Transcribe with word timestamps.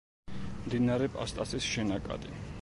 მდინარე 0.63 1.09
პასტასის 1.19 1.69
შენაკადი. 1.75 2.35